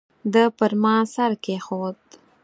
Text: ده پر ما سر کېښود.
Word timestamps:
ده 0.33 0.43
پر 0.57 0.71
ما 0.81 0.95
سر 1.13 1.31
کېښود. 1.43 1.99